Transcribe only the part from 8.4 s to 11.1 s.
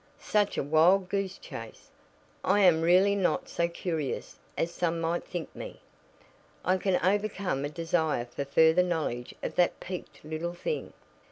further knowledge of that peaked little thing.